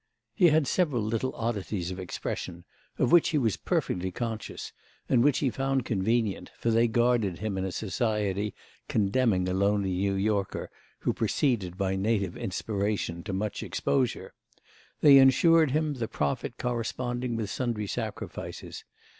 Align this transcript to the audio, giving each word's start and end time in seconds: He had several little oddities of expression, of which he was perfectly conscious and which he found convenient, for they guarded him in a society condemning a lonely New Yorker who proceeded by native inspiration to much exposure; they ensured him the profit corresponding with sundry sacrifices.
He 0.33 0.47
had 0.47 0.65
several 0.65 1.03
little 1.03 1.31
oddities 1.35 1.91
of 1.91 1.99
expression, 1.99 2.65
of 2.97 3.11
which 3.11 3.29
he 3.29 3.37
was 3.37 3.55
perfectly 3.55 4.09
conscious 4.09 4.73
and 5.07 5.23
which 5.23 5.37
he 5.45 5.51
found 5.51 5.85
convenient, 5.85 6.49
for 6.57 6.71
they 6.71 6.87
guarded 6.87 7.37
him 7.37 7.55
in 7.55 7.65
a 7.65 7.71
society 7.71 8.55
condemning 8.89 9.47
a 9.47 9.53
lonely 9.53 9.93
New 9.93 10.15
Yorker 10.15 10.71
who 11.01 11.13
proceeded 11.13 11.77
by 11.77 11.95
native 11.95 12.35
inspiration 12.35 13.21
to 13.25 13.31
much 13.31 13.61
exposure; 13.61 14.33
they 15.01 15.19
ensured 15.19 15.69
him 15.69 15.93
the 15.93 16.07
profit 16.07 16.57
corresponding 16.57 17.35
with 17.35 17.51
sundry 17.51 17.85
sacrifices. 17.85 18.83